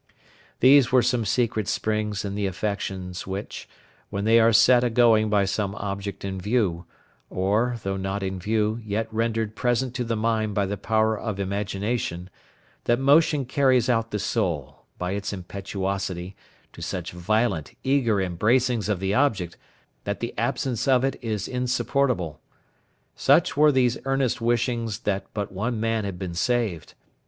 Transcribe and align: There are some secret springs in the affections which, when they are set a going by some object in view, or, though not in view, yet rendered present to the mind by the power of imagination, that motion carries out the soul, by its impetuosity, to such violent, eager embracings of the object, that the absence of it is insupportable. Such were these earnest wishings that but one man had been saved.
There 0.61 0.81
are 0.93 1.01
some 1.03 1.25
secret 1.25 1.67
springs 1.67 2.25
in 2.25 2.33
the 2.33 2.47
affections 2.47 3.27
which, 3.27 3.69
when 4.09 4.25
they 4.25 4.39
are 4.39 4.51
set 4.51 4.83
a 4.83 4.89
going 4.89 5.29
by 5.29 5.45
some 5.45 5.75
object 5.75 6.25
in 6.25 6.41
view, 6.41 6.85
or, 7.29 7.75
though 7.83 7.97
not 7.97 8.23
in 8.23 8.39
view, 8.39 8.81
yet 8.83 9.07
rendered 9.13 9.55
present 9.55 9.93
to 9.93 10.03
the 10.03 10.15
mind 10.15 10.55
by 10.55 10.65
the 10.65 10.75
power 10.75 11.15
of 11.15 11.39
imagination, 11.39 12.31
that 12.85 12.97
motion 12.99 13.45
carries 13.45 13.89
out 13.89 14.09
the 14.09 14.17
soul, 14.17 14.85
by 14.97 15.11
its 15.11 15.33
impetuosity, 15.33 16.35
to 16.73 16.81
such 16.81 17.11
violent, 17.11 17.75
eager 17.83 18.15
embracings 18.19 18.89
of 18.89 18.99
the 18.99 19.13
object, 19.13 19.55
that 20.05 20.19
the 20.19 20.33
absence 20.35 20.87
of 20.87 21.03
it 21.03 21.15
is 21.21 21.47
insupportable. 21.47 22.41
Such 23.15 23.55
were 23.55 23.71
these 23.71 23.99
earnest 24.05 24.41
wishings 24.41 25.01
that 25.01 25.27
but 25.35 25.51
one 25.51 25.79
man 25.79 26.05
had 26.05 26.17
been 26.17 26.33
saved. 26.33 26.95